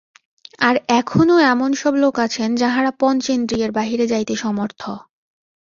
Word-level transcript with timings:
আর 0.59 0.75
এখনও 0.99 1.37
এমন 1.53 1.69
সব 1.73 1.93
লোক 1.95 2.15
আছেন, 2.19 2.49
যাঁহারা 2.55 2.91
পঞ্চেন্দ্রিয়ের 3.01 3.71
বাহিরে 3.71 4.05
যাইতে 4.07 4.33
সমর্থ। 4.35 4.81